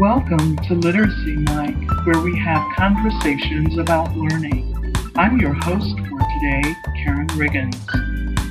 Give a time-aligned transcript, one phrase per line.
[0.00, 4.94] Welcome to Literacy Mike, where we have conversations about learning.
[5.16, 6.74] I'm your host for today,
[7.04, 7.76] Karen Riggins.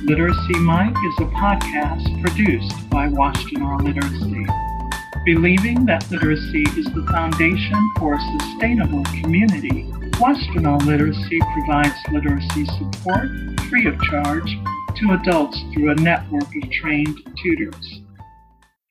[0.04, 4.46] Literacy Mike is a podcast produced by Washtenaw Literacy.
[5.24, 9.90] Believing that literacy is the foundation for a sustainable community,
[10.22, 13.28] Washtenaw Literacy provides literacy support
[13.68, 14.56] free of charge
[14.94, 18.02] to adults through a network of trained tutors.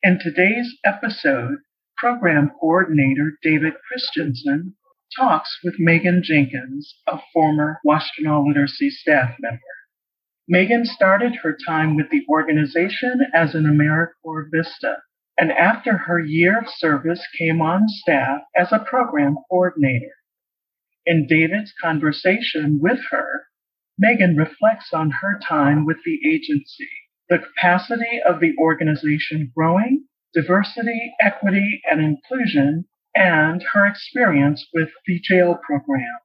[0.04, 1.56] In today's episode,
[2.00, 4.74] Program Coordinator David Christensen
[5.18, 9.60] talks with Megan Jenkins, a former Washtenaw Literacy staff member.
[10.48, 15.00] Megan started her time with the organization as an AmeriCorps Vista,
[15.38, 20.14] and after her year of service came on staff as a program coordinator.
[21.06, 23.48] In David's conversation with her,
[23.98, 26.90] Megan reflects on her time with the agency,
[27.28, 32.86] the capacity of the organization growing, diversity, equity, and inclusion,
[33.16, 36.18] and her experience with the jail program.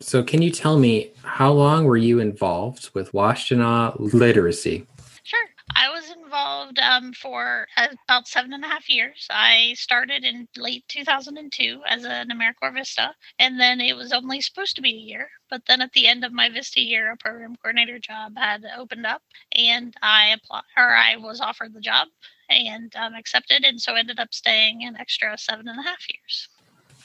[0.00, 4.86] So, can you tell me how long were you involved with Washtenaw literacy?
[5.24, 5.40] Sure.
[5.76, 7.66] I was involved um, for
[8.06, 9.26] about seven and a half years.
[9.30, 14.76] I started in late 2002 as an AmeriCorps Vista, and then it was only supposed
[14.76, 15.28] to be a year.
[15.50, 19.06] But then at the end of my Vista year, a program coordinator job had opened
[19.06, 22.08] up, and I applied, or I was offered the job
[22.50, 26.48] and um, accepted, and so ended up staying an extra seven and a half years.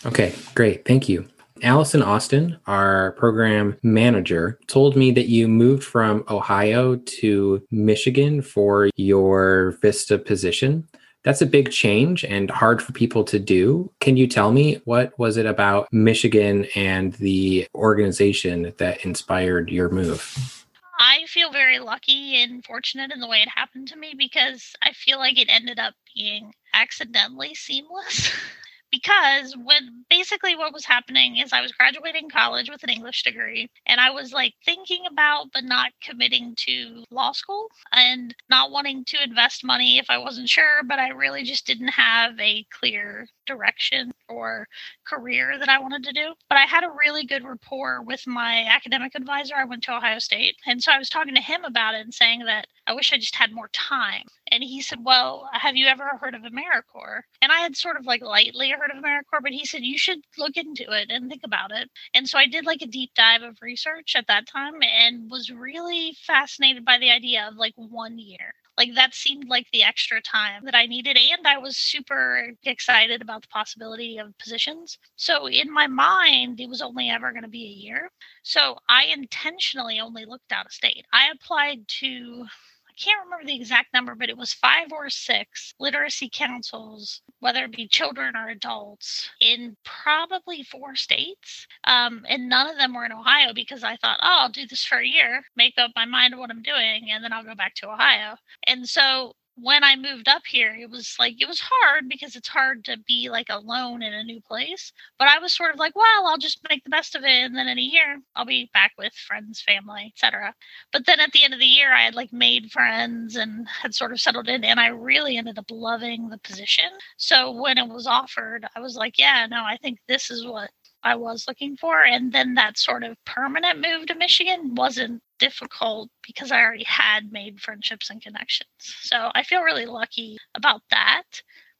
[0.05, 0.85] Okay, great.
[0.85, 1.27] Thank you.
[1.63, 8.89] Allison Austin, our program manager, told me that you moved from Ohio to Michigan for
[8.97, 10.87] your Vista position.
[11.23, 13.89] That's a big change and hard for people to do.
[14.01, 19.87] Can you tell me what was it about Michigan and the organization that inspired your
[19.87, 20.65] move?
[20.99, 24.91] I feel very lucky and fortunate in the way it happened to me because I
[24.91, 28.31] feel like it ended up being accidentally seamless.
[28.93, 33.67] because when basically what was happening is I was graduating college with an English degree
[33.87, 39.03] and I was like thinking about but not committing to law school and not wanting
[39.05, 43.25] to invest money if I wasn't sure, but I really just didn't have a clear
[43.47, 44.67] direction or
[45.07, 46.33] career that I wanted to do.
[46.47, 49.55] But I had a really good rapport with my academic advisor.
[49.55, 50.55] I went to Ohio State.
[50.67, 53.17] And so I was talking to him about it and saying that I wish I
[53.17, 54.23] just had more time.
[54.53, 57.23] And he said, Well, have you ever heard of AmeriCorps?
[57.41, 60.19] And I had sort of like lightly heard of AmeriCorps, but he said, You should
[60.37, 61.89] look into it and think about it.
[62.13, 65.49] And so I did like a deep dive of research at that time and was
[65.49, 68.53] really fascinated by the idea of like one year.
[68.77, 71.17] Like that seemed like the extra time that I needed.
[71.17, 74.99] And I was super excited about the possibility of positions.
[75.15, 78.11] So in my mind, it was only ever going to be a year.
[78.43, 81.07] So I intentionally only looked out of state.
[81.11, 82.45] I applied to
[82.93, 87.65] I can't remember the exact number, but it was five or six literacy councils, whether
[87.65, 91.65] it be children or adults, in probably four states.
[91.85, 94.85] Um, and none of them were in Ohio because I thought, oh, I'll do this
[94.85, 97.73] for a year, make up my mind what I'm doing, and then I'll go back
[97.75, 98.37] to Ohio.
[98.67, 102.47] And so when I moved up here, it was like it was hard because it's
[102.47, 104.91] hard to be like alone in a new place.
[105.19, 107.55] But I was sort of like, well, I'll just make the best of it, and
[107.55, 110.55] then in a year I'll be back with friends, family, etc.
[110.91, 113.93] But then at the end of the year, I had like made friends and had
[113.93, 116.89] sort of settled in, and I really ended up loving the position.
[117.17, 120.71] So when it was offered, I was like, yeah, no, I think this is what
[121.03, 122.03] I was looking for.
[122.03, 127.33] And then that sort of permanent move to Michigan wasn't difficult because I already had
[127.33, 128.69] made friendships and connections.
[129.01, 131.23] So I feel really lucky about that.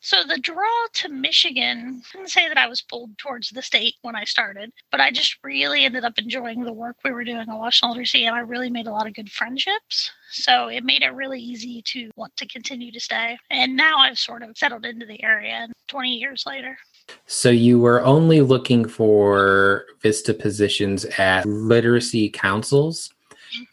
[0.01, 3.96] So the draw to Michigan, I didn't say that I was pulled towards the state
[4.02, 7.38] when I started, but I just really ended up enjoying the work we were doing
[7.38, 10.12] at Washtenaw Literacy, and I really made a lot of good friendships.
[10.29, 13.38] So it made it really easy to want to continue to stay.
[13.50, 16.78] And now I've sort of settled into the area 20 years later.
[17.25, 23.09] So you were only looking for Vista positions at literacy councils.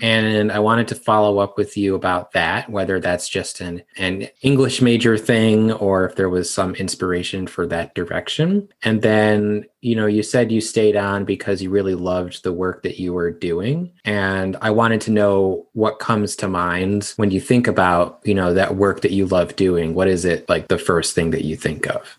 [0.01, 4.29] And I wanted to follow up with you about that, whether that's just an, an
[4.43, 8.69] English major thing or if there was some inspiration for that direction.
[8.83, 12.83] And then, you know, you said you stayed on because you really loved the work
[12.83, 13.93] that you were doing.
[14.05, 18.55] And I wanted to know what comes to mind when you think about, you know,
[18.55, 19.95] that work that you love doing.
[19.95, 22.19] What is it like the first thing that you think of?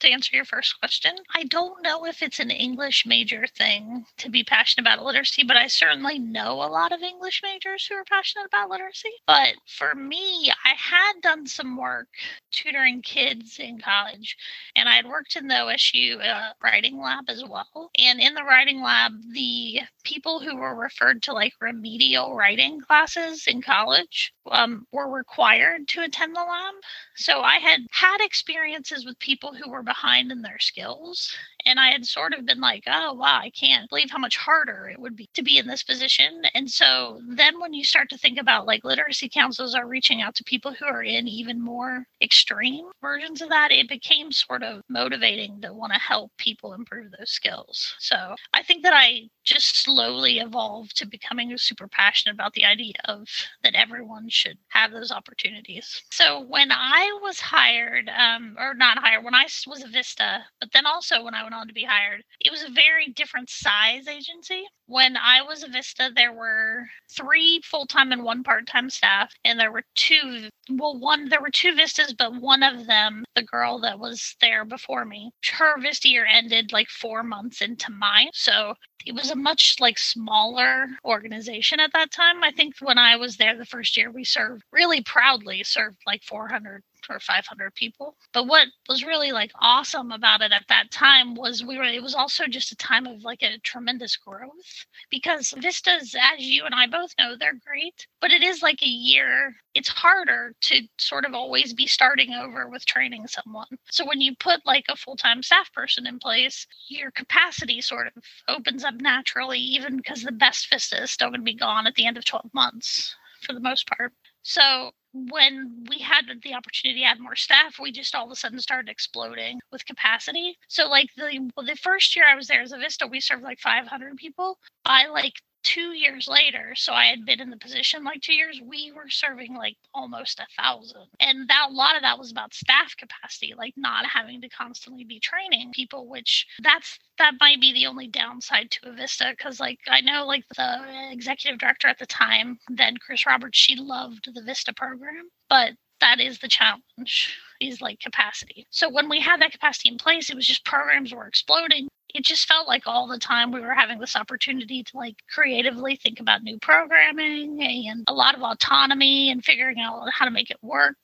[0.00, 4.30] To answer your first question, I don't know if it's an English major thing to
[4.30, 8.04] be passionate about literacy, but I certainly know a lot of English majors who are
[8.04, 9.10] passionate about literacy.
[9.26, 12.08] But for me, I had done some work
[12.50, 14.36] tutoring kids in college,
[14.76, 17.90] and I had worked in the OSU uh, writing lab as well.
[17.98, 23.46] And in the writing lab, the people who were referred to like remedial writing classes
[23.46, 26.74] in college um, were required to attend the lab.
[27.16, 31.34] So I had had experiences with people who were behind in their skills.
[31.66, 34.88] And I had sort of been like, oh, wow, I can't believe how much harder
[34.92, 36.42] it would be to be in this position.
[36.54, 40.34] And so then when you start to think about like literacy councils are reaching out
[40.36, 44.82] to people who are in even more extreme versions of that, it became sort of
[44.88, 47.94] motivating to want to help people improve those skills.
[47.98, 52.94] So I think that I just slowly evolved to becoming super passionate about the idea
[53.06, 53.26] of
[53.62, 56.02] that everyone should have those opportunities.
[56.10, 60.72] So when I was hired, um, or not hired, when I was a Vista, but
[60.72, 64.06] then also when I went on to be hired, it was a very different size
[64.06, 64.64] agency.
[64.86, 69.32] When I was a Vista, there were three full time and one part time staff,
[69.44, 70.48] and there were two.
[70.70, 74.64] Well, one there were two Vistas, but one of them, the girl that was there
[74.64, 78.30] before me, her Vista year ended like four months into mine.
[78.32, 78.74] So
[79.06, 82.44] it was a much like smaller organization at that time.
[82.44, 86.22] I think when I was there the first year, we served really proudly served like
[86.22, 88.16] 400 or 500 people.
[88.32, 92.02] But what was really like awesome about it at that time was we were, it
[92.02, 96.74] was also just a time of like a tremendous growth because Vistas, as you and
[96.74, 99.54] I both know, they're great, but it is like a year.
[99.74, 103.66] It's harder to sort of always be starting over with training someone.
[103.90, 108.08] So when you put like a full time staff person in place, your capacity sort
[108.08, 111.86] of opens up naturally, even because the best Vista is still going to be gone
[111.86, 114.12] at the end of 12 months for the most part.
[114.42, 118.36] So when we had the opportunity to add more staff, we just all of a
[118.36, 120.56] sudden started exploding with capacity.
[120.68, 123.42] So like the well, the first year I was there as a Vista, we served
[123.42, 124.58] like 500 people.
[124.84, 128.60] I like two years later, so I had been in the position like two years,
[128.64, 131.06] we were serving like almost a thousand.
[131.20, 135.04] And that a lot of that was about staff capacity, like not having to constantly
[135.04, 139.34] be training people, which that's that might be the only downside to a Vista.
[139.38, 143.76] Cause like I know like the executive director at the time, then Chris Roberts, she
[143.76, 148.66] loved the Vista program, but that is the challenge is like capacity.
[148.70, 152.24] So when we had that capacity in place, it was just programs were exploding it
[152.24, 156.20] just felt like all the time we were having this opportunity to like creatively think
[156.20, 160.58] about new programming and a lot of autonomy and figuring out how to make it
[160.62, 160.96] work.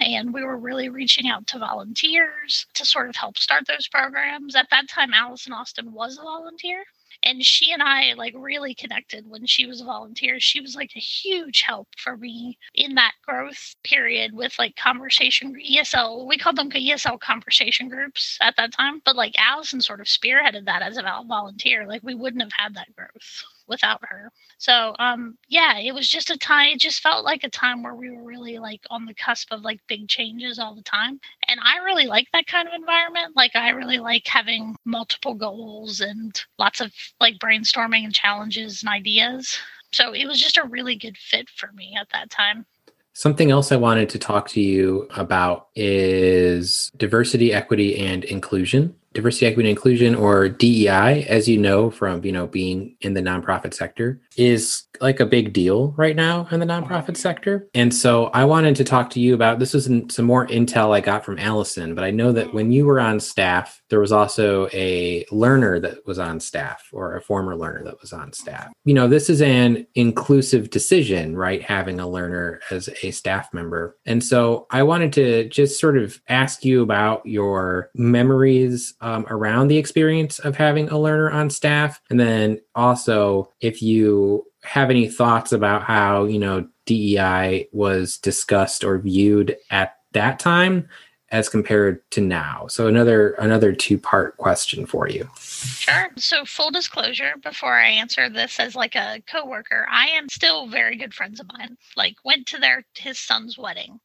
[0.00, 4.56] And we were really reaching out to volunteers to sort of help start those programs.
[4.56, 6.84] At that time, Allison Austin was a volunteer
[7.24, 10.38] and she and I like really connected when she was a volunteer.
[10.40, 15.54] She was like a huge help for me in that growth period with like conversation
[15.54, 16.26] ESL.
[16.26, 20.66] We called them ESL conversation groups at that time, but like Allison sort of spearheaded
[20.66, 21.86] that as a volunteer.
[21.86, 24.30] Like we wouldn't have had that growth without her.
[24.58, 27.94] So um yeah, it was just a time it just felt like a time where
[27.94, 31.20] we were really like on the cusp of like big changes all the time.
[31.48, 33.36] And I really like that kind of environment.
[33.36, 38.90] Like I really like having multiple goals and lots of like brainstorming and challenges and
[38.90, 39.58] ideas.
[39.92, 42.66] So it was just a really good fit for me at that time.
[43.12, 49.46] Something else I wanted to talk to you about is diversity, equity, and inclusion diversity,
[49.46, 53.72] equity, and inclusion, or DEI, as you know from you know being in the nonprofit
[53.72, 57.68] sector, is like a big deal right now in the nonprofit sector.
[57.74, 61.00] And so I wanted to talk to you about this is some more intel I
[61.00, 64.68] got from Allison, but I know that when you were on staff, there was also
[64.72, 68.72] a learner that was on staff or a former learner that was on staff.
[68.84, 71.62] You know, this is an inclusive decision, right?
[71.62, 73.96] Having a learner as a staff member.
[74.06, 79.68] And so I wanted to just sort of ask you about your memories um, around
[79.68, 82.00] the experience of having a learner on staff.
[82.08, 88.82] And then also if you have any thoughts about how you know DEI was discussed
[88.82, 90.88] or viewed at that time
[91.34, 92.66] as compared to now?
[92.68, 95.28] So another another two part question for you.
[95.36, 96.08] Sure.
[96.16, 100.96] So full disclosure, before I answer this as like a coworker, I am still very
[100.96, 101.76] good friends of mine.
[101.96, 104.00] Like went to their his son's wedding.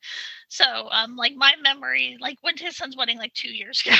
[0.50, 3.96] So, um, like my memory, like went to his son's wedding like two years ago.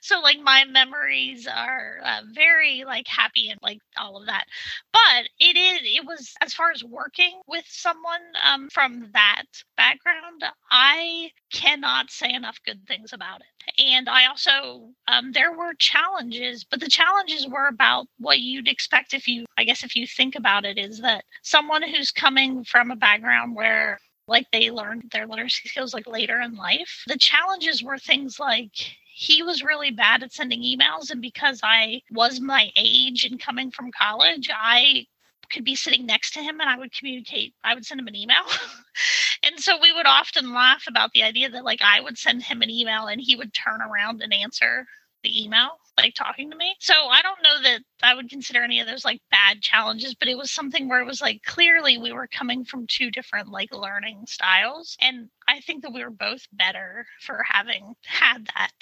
[0.00, 4.44] so, like my memories are uh, very like happy and like all of that.
[4.92, 9.44] But it is, it was as far as working with someone um, from that
[9.76, 13.82] background, I cannot say enough good things about it.
[13.84, 19.12] And I also, um, there were challenges, but the challenges were about what you'd expect
[19.12, 22.90] if you, I guess, if you think about it, is that someone who's coming from
[22.90, 23.98] a background where
[24.30, 27.02] like they learned their literacy skills like later in life.
[27.06, 28.72] The challenges were things like
[29.12, 33.70] he was really bad at sending emails and because I was my age and coming
[33.70, 35.06] from college, I
[35.50, 38.16] could be sitting next to him and I would communicate, I would send him an
[38.16, 38.44] email.
[39.42, 42.62] and so we would often laugh about the idea that like I would send him
[42.62, 44.86] an email and he would turn around and answer
[45.22, 45.70] the email
[46.00, 46.74] like talking to me.
[46.80, 50.28] So I don't know that I would consider any of those like bad challenges, but
[50.28, 53.74] it was something where it was like clearly we were coming from two different like
[53.74, 54.96] learning styles.
[55.00, 58.72] And I think that we were both better for having had that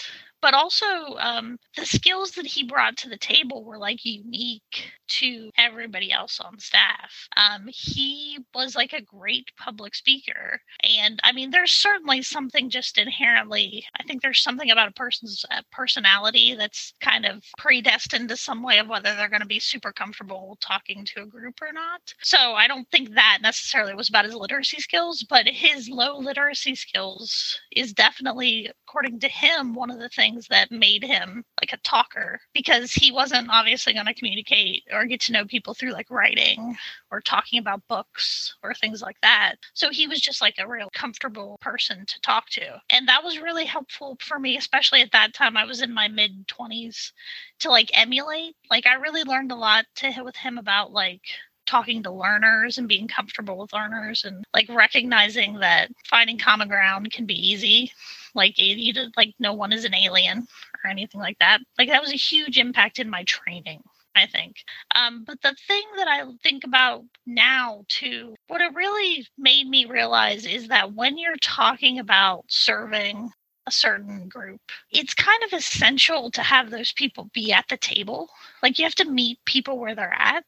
[0.41, 0.87] but also
[1.19, 6.39] um, the skills that he brought to the table were like unique to everybody else
[6.41, 7.29] on staff.
[7.37, 10.61] Um, he was like a great public speaker.
[10.83, 15.45] And I mean, there's certainly something just inherently, I think there's something about a person's
[15.51, 19.61] uh, personality that's kind of predestined to some way of whether they're going to be
[19.61, 22.15] super comfortable talking to a group or not.
[22.23, 26.75] So I don't think that necessarily was about his literacy skills, but his low literacy
[26.75, 31.77] skills is definitely, according to him, one of the things that made him like a
[31.79, 36.11] talker because he wasn't obviously going to communicate or get to know people through like
[36.11, 36.77] writing
[37.11, 39.57] or talking about books or things like that.
[39.75, 42.81] So he was just like a real comfortable person to talk to.
[42.89, 45.57] And that was really helpful for me, especially at that time.
[45.57, 47.13] I was in my mid 20s
[47.61, 48.57] to like emulate.
[48.71, 51.23] Like I really learned a lot to with him about like
[51.69, 57.13] talking to learners and being comfortable with learners and like recognizing that finding common ground
[57.13, 57.93] can be easy
[58.35, 60.47] like you did like no one is an alien
[60.83, 63.83] or anything like that like that was a huge impact in my training
[64.17, 64.57] I think.
[64.97, 69.85] Um, but the thing that I think about now, too, what it really made me
[69.85, 73.31] realize is that when you're talking about serving
[73.69, 74.61] a certain group,
[74.91, 78.31] it's kind of essential to have those people be at the table.
[78.63, 80.45] Like you have to meet people where they're at.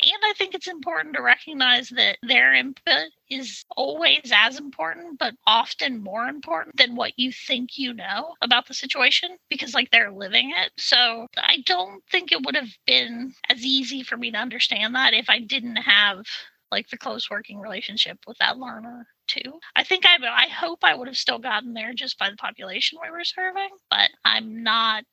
[0.00, 5.34] And I think it's important to recognize that their input is always as important, but
[5.46, 10.12] often more important than what you think you know about the situation because, like, they're
[10.12, 10.70] living it.
[10.78, 15.12] So I don't think it would have been as easy for me to understand that
[15.12, 16.24] if I didn't have
[16.70, 19.60] like the close working relationship with that learner too.
[19.76, 22.98] I think I I hope I would have still gotten there just by the population
[23.02, 25.04] we were serving, but I'm not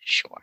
[0.00, 0.42] sure.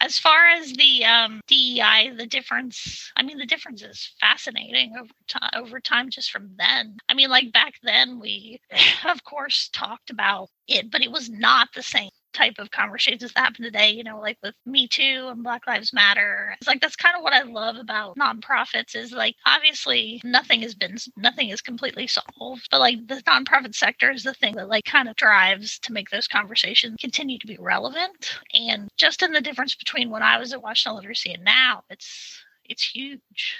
[0.00, 5.10] As far as the um, DEI, the difference, I mean, the difference is fascinating over.
[5.56, 6.96] Over time, just from then.
[7.08, 8.60] I mean, like back then, we
[9.08, 13.40] of course talked about it, but it was not the same type of conversations that
[13.40, 16.54] happen today, you know, like with Me Too and Black Lives Matter.
[16.58, 20.74] It's like that's kind of what I love about nonprofits is like obviously nothing has
[20.74, 24.84] been nothing is completely solved, but like the nonprofit sector is the thing that like
[24.84, 28.38] kind of drives to make those conversations continue to be relevant.
[28.52, 32.44] And just in the difference between when I was at Washtenaw Literacy and now, it's
[32.64, 33.58] it's huge.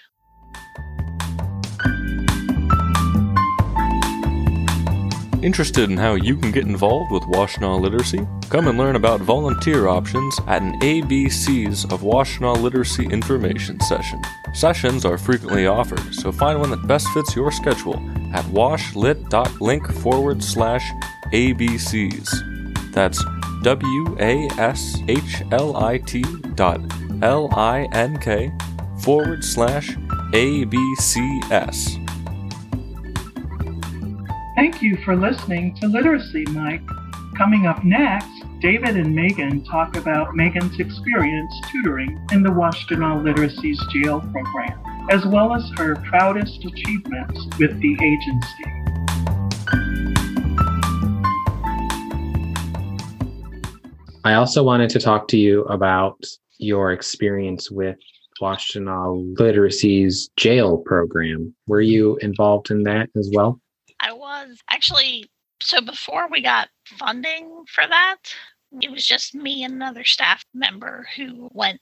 [5.44, 8.26] Interested in how you can get involved with Washtenaw Literacy?
[8.48, 14.22] Come and learn about volunteer options at an ABCs of Washtenaw Literacy information session.
[14.54, 17.96] Sessions are frequently offered, so find one that best fits your schedule
[18.32, 20.90] at washlit.link forward slash
[21.34, 22.92] ABCs.
[22.94, 23.22] That's
[23.64, 26.24] W A S H L I T
[26.54, 26.80] dot
[27.20, 28.50] L I N K
[29.02, 29.90] forward slash
[30.32, 32.03] ABCS.
[34.64, 36.80] Thank you for listening to Literacy Mike.
[37.36, 38.30] Coming up next,
[38.60, 45.26] David and Megan talk about Megan's experience tutoring in the Washtenaw Literacy's jail program, as
[45.26, 48.64] well as her proudest achievements with the agency.
[54.24, 56.24] I also wanted to talk to you about
[56.56, 57.98] your experience with
[58.40, 61.54] Washtenaw Literacy's jail program.
[61.66, 63.60] Were you involved in that as well?
[64.04, 65.30] I was actually
[65.62, 68.18] so before we got funding for that,
[68.82, 71.80] it was just me and another staff member who went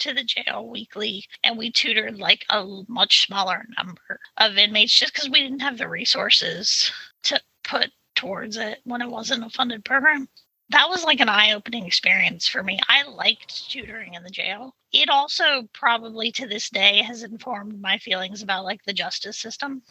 [0.00, 5.14] to the jail weekly and we tutored like a much smaller number of inmates just
[5.14, 9.82] because we didn't have the resources to put towards it when it wasn't a funded
[9.82, 10.28] program.
[10.68, 12.80] That was like an eye opening experience for me.
[12.88, 14.74] I liked tutoring in the jail.
[14.92, 19.82] It also probably to this day has informed my feelings about like the justice system.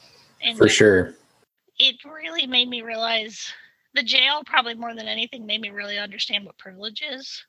[0.57, 1.15] For sure
[1.81, 3.51] it really made me realize
[3.95, 7.43] the jail probably more than anything made me really understand what privilege is.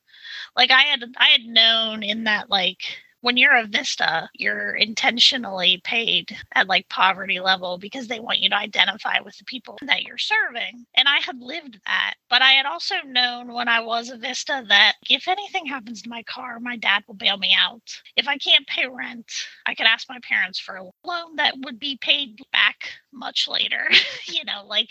[0.57, 2.81] Like i had i had known in that like
[3.23, 8.49] when you're a Vista, you're intentionally paid at like poverty level because they want you
[8.49, 10.85] to identify with the people that you're serving.
[10.93, 12.15] And I had lived that.
[12.29, 16.09] But I had also known when I was a Vista that if anything happens to
[16.09, 18.01] my car, my dad will bail me out.
[18.17, 19.31] If I can't pay rent,
[19.65, 23.87] I could ask my parents for a loan that would be paid back much later.
[24.25, 24.89] you know, like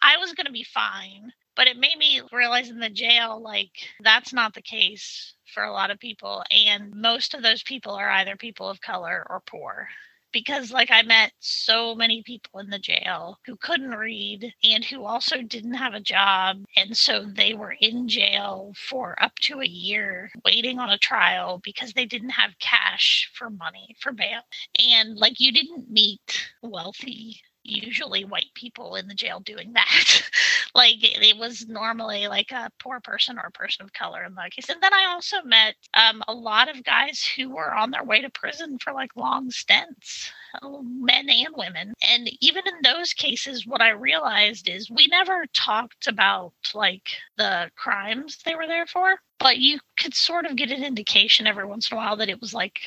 [0.00, 3.72] I was going to be fine but it made me realize in the jail like
[4.02, 8.10] that's not the case for a lot of people and most of those people are
[8.10, 9.88] either people of color or poor
[10.32, 15.04] because like i met so many people in the jail who couldn't read and who
[15.04, 19.66] also didn't have a job and so they were in jail for up to a
[19.66, 24.40] year waiting on a trial because they didn't have cash for money for bail.
[24.88, 30.22] And like you didn't meet wealthy usually white people in the jail doing that.
[30.74, 34.52] like it, was normally like a poor person or a person of color in that
[34.52, 34.68] case.
[34.68, 38.20] And then I also met um, a lot of guys who were on their way
[38.20, 40.30] to prison for like long stints,
[40.62, 41.94] uh, men and women.
[42.08, 47.70] And even in those cases, what I realized is we never talked about like the
[47.76, 51.90] crimes they were there for, but you could sort of get an indication every once
[51.90, 52.80] in a while that it was like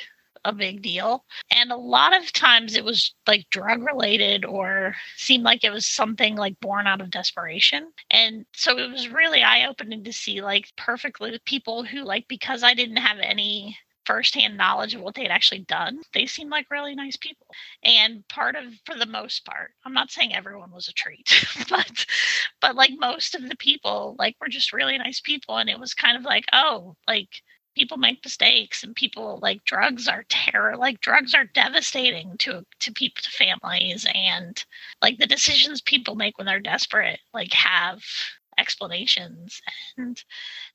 [0.45, 1.25] a big deal.
[1.51, 5.85] And a lot of times it was like drug related or seemed like it was
[5.85, 7.91] something like born out of desperation.
[8.09, 12.63] And so it was really eye opening to see like perfectly people who, like, because
[12.63, 16.01] I didn't have any firsthand knowledge of what they'd actually done.
[16.13, 17.47] They seemed like really nice people.
[17.83, 21.27] And part of for the most part, I'm not saying everyone was a treat,
[21.69, 22.05] but
[22.61, 25.93] but like most of the people like were just really nice people and it was
[25.93, 27.41] kind of like, oh, like
[27.75, 32.91] people make mistakes and people like drugs are terror like drugs are devastating to to
[32.91, 34.05] people to families.
[34.13, 34.63] And
[35.01, 38.03] like the decisions people make when they're desperate like have
[38.57, 39.62] explanations
[39.97, 40.24] and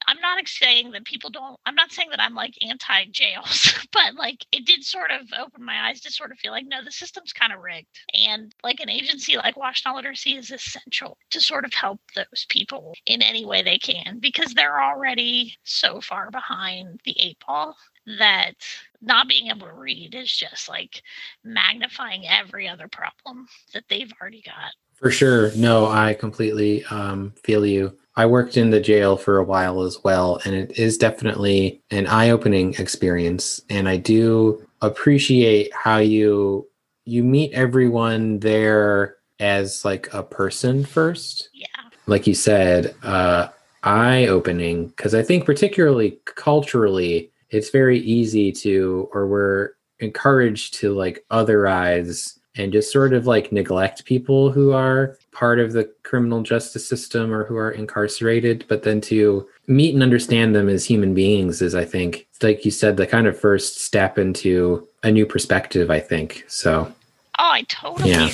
[0.07, 4.15] i'm not saying that people don't i'm not saying that i'm like anti jails but
[4.15, 6.91] like it did sort of open my eyes to sort of feel like no the
[6.91, 11.65] system's kind of rigged and like an agency like Washtenaw Literacy is essential to sort
[11.65, 17.01] of help those people in any way they can because they're already so far behind
[17.05, 17.77] the eight ball
[18.19, 18.53] that
[19.01, 21.03] not being able to read is just like
[21.45, 25.53] magnifying every other problem that they've already got for sure.
[25.55, 27.97] No, I completely um, feel you.
[28.17, 32.07] I worked in the jail for a while as well, and it is definitely an
[32.07, 33.61] eye opening experience.
[33.71, 36.67] And I do appreciate how you
[37.07, 41.49] you meet everyone there as like a person first.
[41.55, 41.67] Yeah.
[42.07, 43.49] Like you said, uh,
[43.83, 50.95] eye opening because I think particularly culturally, it's very easy to, or we're encouraged to
[50.95, 56.43] like otherize and just sort of like neglect people who are part of the criminal
[56.43, 61.15] justice system or who are incarcerated but then to meet and understand them as human
[61.15, 65.25] beings is i think like you said the kind of first step into a new
[65.25, 66.93] perspective i think so
[67.39, 68.29] oh i totally yeah.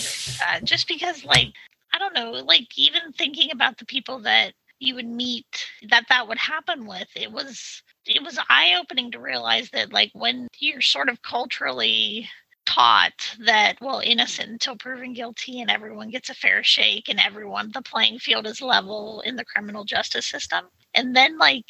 [0.49, 1.53] Uh, just because like
[1.93, 6.29] i don't know like even thinking about the people that you would meet that that
[6.29, 10.81] would happen with it was it was eye opening to realize that like when you're
[10.81, 12.29] sort of culturally
[12.67, 17.71] taught that well innocent until proven guilty and everyone gets a fair shake and everyone
[17.73, 20.67] the playing field is level in the criminal justice system.
[20.95, 21.67] And then like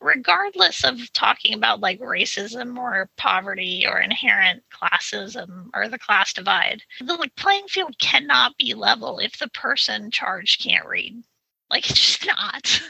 [0.00, 6.82] regardless of talking about like racism or poverty or inherent classism or the class divide
[7.00, 11.22] the like playing field cannot be level if the person charged can't read
[11.70, 12.82] like it's just not.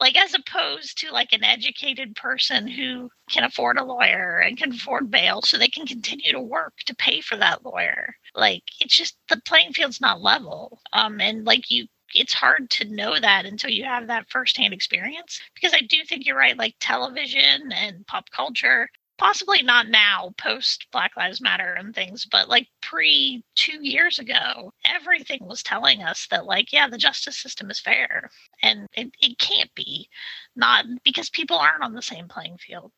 [0.00, 4.72] like as opposed to like an educated person who can afford a lawyer and can
[4.72, 8.16] afford bail so they can continue to work to pay for that lawyer.
[8.34, 10.80] Like it's just the playing field's not level.
[10.92, 15.40] Um and like you it's hard to know that until you have that firsthand experience
[15.54, 20.86] because I do think you're right like television and pop culture possibly not now post
[20.92, 26.26] black lives matter and things but like pre two years ago everything was telling us
[26.30, 28.30] that like yeah the justice system is fair.
[28.62, 30.08] And it, it can't be.
[30.56, 32.92] Not because people aren't on the same playing field.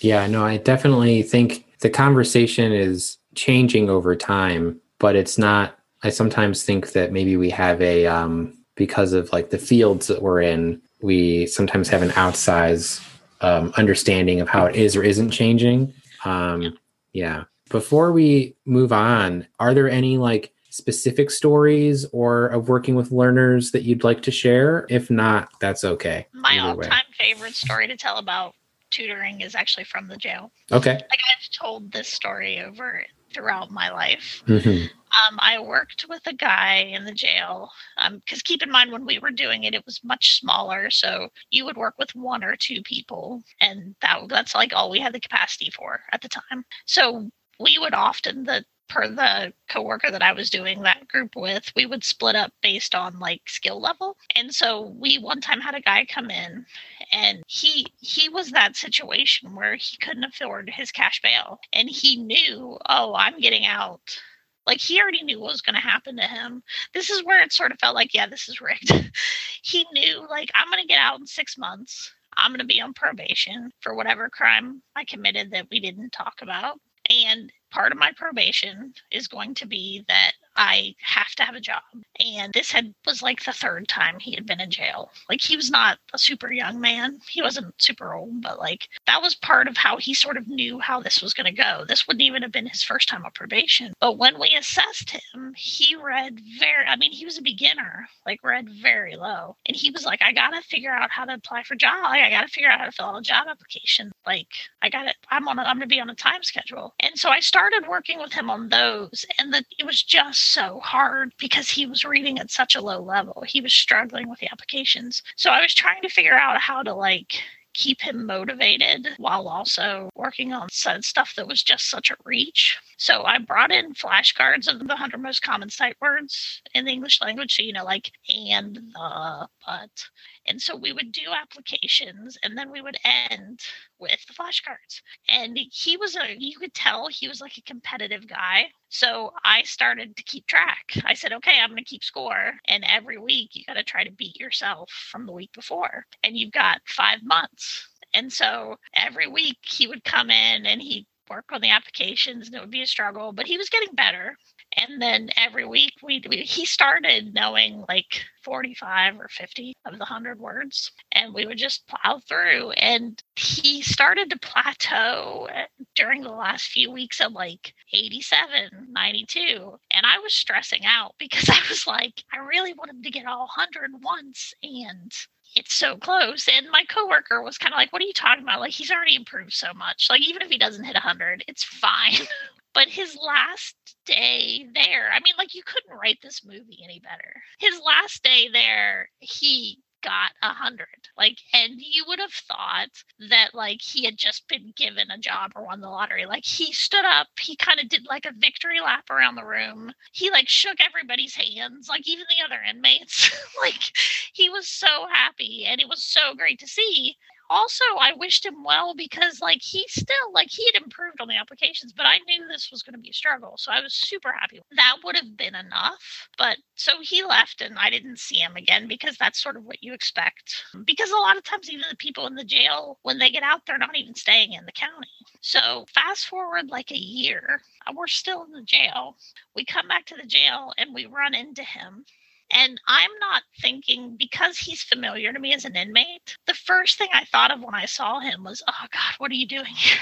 [0.00, 6.10] Yeah no i definitely think the conversation is changing over time but it's not i
[6.10, 10.42] sometimes think that maybe we have a um because of like the fields that we're
[10.42, 13.00] in we sometimes have an outsize
[13.40, 15.92] um, understanding of how it is or isn't changing.
[16.24, 16.78] Um,
[17.12, 17.44] yeah.
[17.70, 23.72] Before we move on, are there any like specific stories or of working with learners
[23.72, 24.86] that you'd like to share?
[24.88, 26.26] If not, that's okay.
[26.32, 28.54] My all-time favorite story to tell about
[28.90, 30.50] tutoring is actually from the jail.
[30.72, 30.92] Okay.
[30.92, 33.04] Like I've told this story over
[33.38, 34.42] throughout my life.
[34.46, 34.86] Mm-hmm.
[34.88, 39.06] Um, I worked with a guy in the jail because um, keep in mind when
[39.06, 40.90] we were doing it, it was much smaller.
[40.90, 45.00] So you would work with one or two people, and that that's like all we
[45.00, 46.64] had the capacity for at the time.
[46.84, 51.72] So we would often the per the coworker that I was doing that group with,
[51.76, 54.16] we would split up based on like skill level.
[54.34, 56.66] And so we one time had a guy come in
[57.12, 62.16] and he he was that situation where he couldn't afford his cash bail and he
[62.16, 64.20] knew, oh, I'm getting out.
[64.66, 66.62] Like he already knew what was going to happen to him.
[66.92, 68.90] This is where it sort of felt like, yeah, this is rigged.
[69.62, 72.12] he knew like I'm going to get out in 6 months.
[72.36, 76.40] I'm going to be on probation for whatever crime I committed that we didn't talk
[76.40, 76.78] about.
[77.10, 81.60] And part of my probation is going to be that I have to have a
[81.60, 81.82] job.
[82.18, 85.10] And this had was like the third time he had been in jail.
[85.30, 87.20] Like he was not a super young man.
[87.30, 90.80] He wasn't super old, but like that was part of how he sort of knew
[90.80, 91.84] how this was going to go.
[91.86, 93.92] This wouldn't even have been his first time on probation.
[94.00, 98.42] But when we assessed him, he read very I mean, he was a beginner, like
[98.42, 99.56] read very low.
[99.66, 102.02] And he was like, I gotta figure out how to apply for job.
[102.02, 104.10] Like, I gotta figure out how to fill out a job application.
[104.26, 104.48] Like
[104.82, 105.14] I got it.
[105.30, 106.94] I'm on a, I'm gonna be on a time schedule.
[106.98, 109.24] And so I started working with him on those.
[109.38, 113.00] And the, it was just so hard because he was reading at such a low
[113.00, 113.44] level.
[113.46, 115.22] He was struggling with the applications.
[115.36, 117.42] So I was trying to figure out how to like
[117.74, 122.76] keep him motivated while also working on stuff that was just such a reach.
[122.96, 127.20] So I brought in flashcards of the 100 most common sight words in the English
[127.20, 127.54] language.
[127.54, 130.08] So, you know, like and, the, but.
[130.48, 133.60] And so we would do applications and then we would end
[133.98, 135.02] with the flashcards.
[135.28, 138.68] And he was a, you could tell he was like a competitive guy.
[138.88, 140.84] So I started to keep track.
[141.04, 142.52] I said, okay, I'm going to keep score.
[142.66, 146.06] And every week you got to try to beat yourself from the week before.
[146.22, 147.88] And you've got five months.
[148.14, 152.56] And so every week he would come in and he'd work on the applications and
[152.56, 154.36] it would be a struggle, but he was getting better.
[154.78, 160.38] And then every week we, he started knowing like 45 or 50 of the 100
[160.38, 165.48] words and we would just plow through and he started to plateau
[165.94, 171.48] during the last few weeks at like 87 92 and i was stressing out because
[171.50, 175.12] i was like i really want him to get all 100 once and
[175.54, 176.46] it's so close.
[176.46, 178.60] And my coworker was kind of like, What are you talking about?
[178.60, 180.08] Like, he's already improved so much.
[180.10, 182.26] Like, even if he doesn't hit 100, it's fine.
[182.78, 183.74] but his last
[184.06, 187.42] day there, I mean, like, you couldn't write this movie any better.
[187.58, 191.08] His last day there, he got a hundred.
[191.16, 195.50] Like, and you would have thought that like he had just been given a job
[195.56, 196.24] or won the lottery.
[196.24, 199.90] Like he stood up, he kind of did like a victory lap around the room.
[200.12, 203.28] He like shook everybody's hands, like even the other inmates.
[203.60, 203.90] like
[204.32, 207.16] he was so happy and it was so great to see
[207.50, 211.36] also I wished him well because like he still like he had improved on the
[211.36, 213.54] applications, but I knew this was going to be a struggle.
[213.58, 214.60] So I was super happy.
[214.76, 216.28] That would have been enough.
[216.36, 219.82] But so he left and I didn't see him again because that's sort of what
[219.82, 220.64] you expect.
[220.84, 223.62] Because a lot of times even the people in the jail when they get out
[223.66, 225.08] they're not even staying in the county.
[225.40, 229.16] So fast forward like a year, uh, we're still in the jail.
[229.54, 232.04] We come back to the jail and we run into him
[232.50, 236.36] and I'm not thinking because he's familiar to me as an inmate.
[236.46, 239.34] The first thing I thought of when I saw him was, oh God, what are
[239.34, 239.98] you doing here?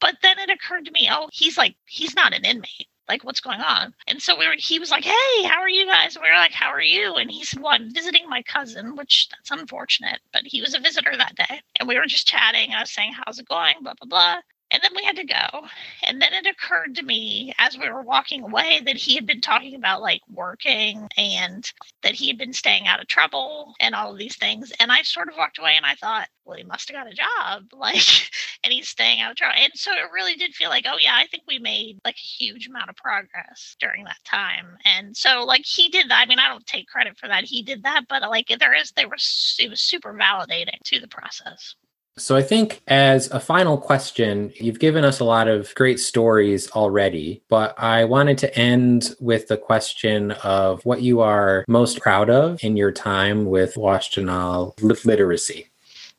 [0.00, 2.88] But then it occurred to me, oh, he's like, he's not an inmate.
[3.08, 3.92] Like, what's going on?
[4.06, 6.14] And so we were, he was like, hey, how are you guys?
[6.14, 7.16] And we were like, how are you?
[7.16, 10.80] And he said, well, I'm visiting my cousin, which that's unfortunate, but he was a
[10.80, 11.60] visitor that day.
[11.78, 12.72] And we were just chatting.
[12.72, 13.74] I was saying, how's it going?
[13.82, 14.40] Blah, blah, blah.
[14.70, 15.66] And then we had to go.
[16.04, 19.40] And then it occurred to me as we were walking away that he had been
[19.40, 21.70] talking about like working and
[22.02, 24.72] that he had been staying out of trouble and all of these things.
[24.78, 27.14] And I sort of walked away and I thought, well, he must have got a
[27.14, 27.64] job.
[27.80, 28.30] Like,
[28.62, 29.54] and he's staying out of trouble.
[29.58, 32.18] And so it really did feel like, oh, yeah, I think we made like a
[32.18, 34.76] huge amount of progress during that time.
[34.84, 36.20] And so, like, he did that.
[36.22, 37.44] I mean, I don't take credit for that.
[37.44, 41.08] He did that, but like, there is, there was, it was super validating to the
[41.08, 41.74] process.
[42.18, 46.70] So I think as a final question, you've given us a lot of great stories
[46.72, 52.28] already, but I wanted to end with the question of what you are most proud
[52.28, 55.70] of in your time with Washtenaw Literacy.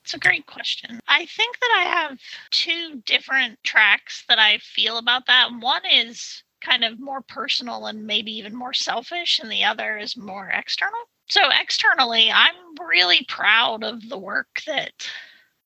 [0.04, 1.00] It's a great question.
[1.08, 5.50] I think that I have two different tracks that I feel about that.
[5.60, 10.18] One is kind of more personal and maybe even more selfish, and the other is
[10.18, 11.00] more external.
[11.30, 15.08] So, externally, I'm really proud of the work that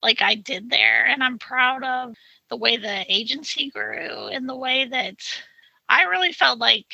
[0.05, 1.05] like I did there.
[1.05, 2.15] And I'm proud of
[2.49, 5.17] the way the agency grew and the way that
[5.89, 6.85] I really felt like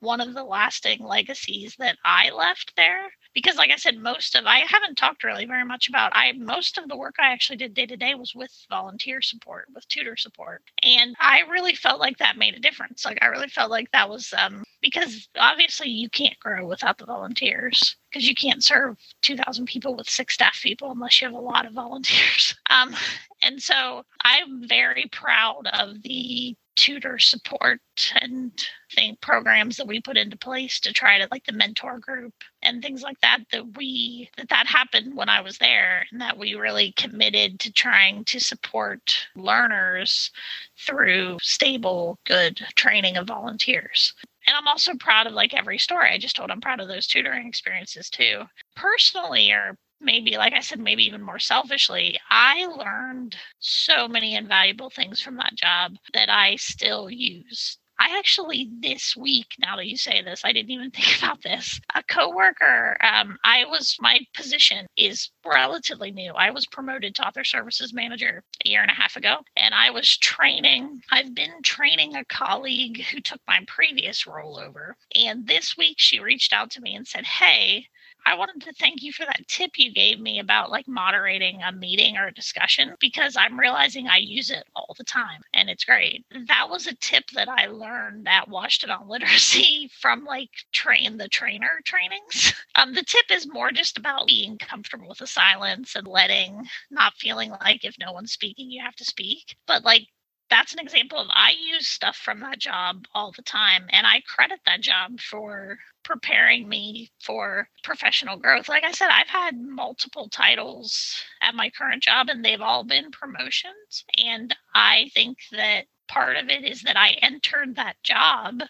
[0.00, 4.46] one of the lasting legacies that I left there because like i said most of
[4.46, 7.74] i haven't talked really very much about i most of the work i actually did
[7.74, 12.16] day to day was with volunteer support with tutor support and i really felt like
[12.16, 16.08] that made a difference like i really felt like that was um because obviously you
[16.08, 20.90] can't grow without the volunteers because you can't serve 2000 people with six staff people
[20.92, 22.54] unless you have a lot of volunteers.
[22.68, 22.94] Um
[23.42, 27.80] and so i'm very proud of the tutor support
[28.20, 28.52] and
[28.94, 32.82] thing programs that we put into place to try to like the mentor group and
[32.82, 36.54] things like that that we that that happened when I was there and that we
[36.54, 40.30] really committed to trying to support learners
[40.78, 44.14] through stable good training of volunteers
[44.46, 46.50] and I'm also proud of like every story I just told.
[46.50, 48.44] I'm proud of those tutoring experiences too.
[48.74, 54.90] Personally, or maybe like i said maybe even more selfishly i learned so many invaluable
[54.90, 59.96] things from that job that i still use I actually this week, now that you
[59.96, 61.80] say this, I didn't even think about this.
[61.94, 66.32] A coworker, um, I was my position is relatively new.
[66.32, 69.90] I was promoted to author services manager a year and a half ago, and I
[69.90, 71.00] was training.
[71.10, 76.20] I've been training a colleague who took my previous role over, and this week she
[76.20, 77.88] reached out to me and said, "Hey."
[78.26, 81.70] I wanted to thank you for that tip you gave me about like moderating a
[81.70, 85.84] meeting or a discussion because I'm realizing I use it all the time and it's
[85.84, 86.26] great.
[86.48, 91.80] That was a tip that I learned at Washtenaw Literacy from like train the trainer
[91.84, 92.52] trainings.
[92.74, 97.14] Um, the tip is more just about being comfortable with the silence and letting, not
[97.14, 100.08] feeling like if no one's speaking, you have to speak, but like
[100.50, 103.86] that's an example of I use stuff from that job all the time.
[103.90, 108.68] And I credit that job for preparing me for professional growth.
[108.68, 113.10] Like I said, I've had multiple titles at my current job, and they've all been
[113.10, 114.04] promotions.
[114.16, 118.60] And I think that part of it is that I entered that job,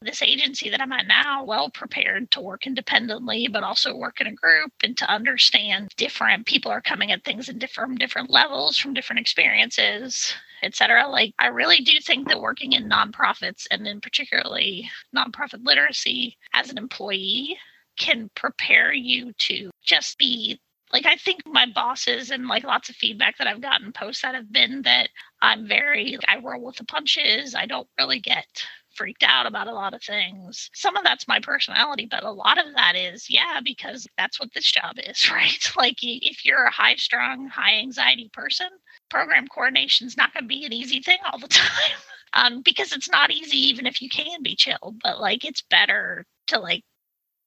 [0.00, 4.26] this agency that I'm at now, well prepared to work independently, but also work in
[4.26, 8.78] a group and to understand different people are coming at things in different different levels
[8.78, 11.08] from different experiences etc.
[11.08, 16.70] Like, I really do think that working in nonprofits and in particularly nonprofit literacy as
[16.70, 17.58] an employee
[17.96, 20.60] can prepare you to just be
[20.92, 24.34] like I think my bosses and like lots of feedback that I've gotten posts that
[24.34, 25.08] have been that
[25.42, 27.54] I'm very I roll with the punches.
[27.54, 28.46] I don't really get
[28.96, 30.70] freaked out about a lot of things.
[30.74, 34.52] Some of that's my personality, but a lot of that is, yeah, because that's what
[34.54, 35.72] this job is, right?
[35.76, 38.68] Like if you're a high strung, high anxiety person,
[39.10, 41.98] program coordination is not going to be an easy thing all the time.
[42.32, 46.26] Um, because it's not easy even if you can be chilled, but like it's better
[46.48, 46.82] to like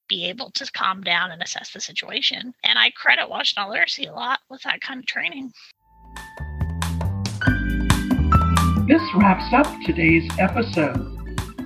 [0.07, 2.53] be able to calm down and assess the situation.
[2.63, 5.51] And I credit Washtenaw Literacy a lot with that kind of training.
[8.87, 11.18] This wraps up today's episode.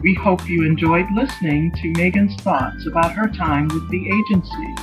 [0.04, 4.76] We hope you enjoyed listening to Megan's thoughts about her time with the agency.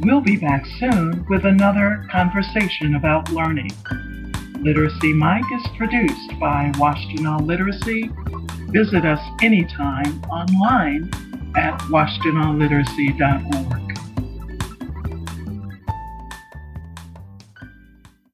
[0.00, 3.70] We'll be back soon with another conversation about learning.
[4.60, 8.10] Literacy Mike is produced by Washtenaw Literacy.
[8.70, 11.10] Visit us anytime online
[11.56, 13.83] at washtenawliteracy.org.